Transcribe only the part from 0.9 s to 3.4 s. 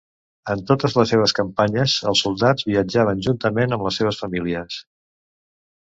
les seves campanyes, els soldats viatjaven